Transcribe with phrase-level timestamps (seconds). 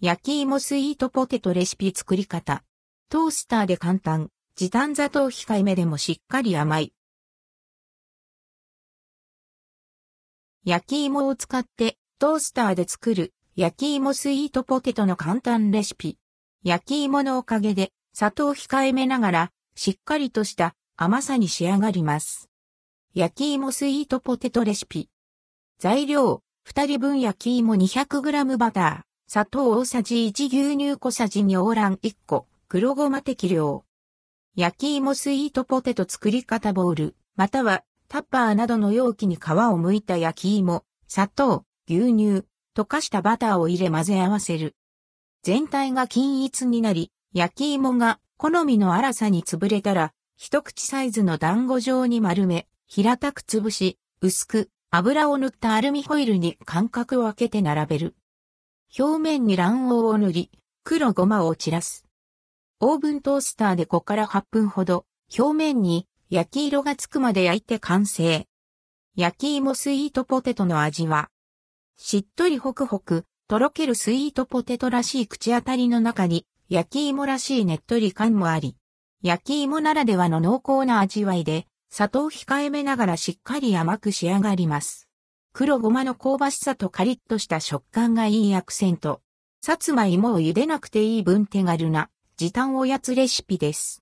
[0.00, 2.62] 焼き芋スイートポテトレシピ作り方。
[3.10, 6.92] トースターで簡単、時短砂糖控えめでもしっかり甘い。
[10.64, 16.16] 焼き芋を使ってトースターで作る焼き芋スイートポテトの簡単レシピ。
[16.62, 22.48] 焼き芋のおかげで砂糖控えめながらしっかりとした甘さに仕上がります。
[23.14, 25.10] 焼き芋スイートポテトレシピ。
[25.80, 29.07] 材料、2人分焼き芋 200g バター。
[29.30, 33.84] 砂糖大さじ1牛乳小さじ2オーラン1個、黒ごま適量。
[34.56, 44.74] 焼き芋スイートポテト作り方ボウル、またはタッパーなどの容器に皮を剥いた焼き芋、砂糖、牛乳、溶かしたバターを入れ混ぜ合わせる。
[45.42, 58.14] 全体が均一になり、焼き芋が好みの粗さに潰れたら、一口サイズの団子状に丸め、平たく潰し、薄く油を塗ったアルミホイルに間隔を空けて並べる。
[58.96, 60.50] 表面に卵黄を塗り、
[60.84, 62.06] 黒ごまを散らす。
[62.80, 65.04] オーブントースターで5から8分ほど、
[65.36, 68.46] 表面に焼き色がつくまで焼いて完成。
[69.14, 71.28] 焼き芋スイートポテトの味は、
[71.96, 78.76] しっとりホクホク、とろけるスイートポテトらしい口当たりの中に、焼き芋らしいねっとり感もあり、
[79.22, 85.07] 焼き芋ならではの濃厚な味わいで、砂糖控えめながらしっかり甘く仕上がります。
[85.52, 89.22] 黒ごまの香ばしさとカリッとした食感がいいアクセント。
[89.60, 93.96] さつまいもを茹でなくていい分手軽な時短おやつレシピです。